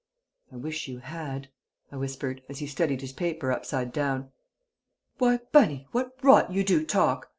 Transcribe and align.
'""I 0.51 0.55
wish 0.55 0.87
you 0.87 0.97
had," 0.97 1.49
I 1.91 1.97
whispered, 1.97 2.41
as 2.49 2.57
he 2.57 2.65
studied 2.65 3.01
his 3.01 3.13
paper 3.13 3.51
upside 3.51 3.93
down. 3.93 4.31
"Why, 5.19 5.41
Bunny? 5.51 5.89
What 5.91 6.15
rot 6.23 6.51
you 6.51 6.63
do 6.63 6.83
talk!" 6.83 7.29